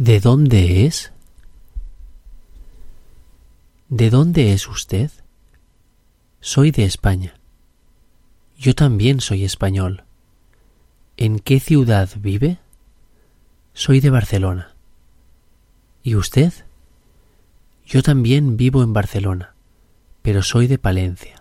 ¿De 0.00 0.18
dónde 0.18 0.86
es? 0.86 1.12
¿De 3.90 4.08
dónde 4.08 4.54
es 4.54 4.66
usted? 4.66 5.10
Soy 6.40 6.70
de 6.70 6.84
España. 6.84 7.34
Yo 8.56 8.74
también 8.74 9.20
soy 9.20 9.44
español. 9.44 10.04
¿En 11.18 11.38
qué 11.38 11.60
ciudad 11.60 12.08
vive? 12.18 12.56
Soy 13.74 14.00
de 14.00 14.08
Barcelona. 14.08 14.74
¿Y 16.02 16.14
usted? 16.14 16.54
Yo 17.84 18.02
también 18.02 18.56
vivo 18.56 18.82
en 18.82 18.94
Barcelona, 18.94 19.54
pero 20.22 20.42
soy 20.42 20.66
de 20.66 20.78
Palencia. 20.78 21.39